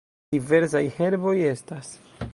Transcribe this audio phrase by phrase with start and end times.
[0.35, 1.95] Diversaj herboj estas.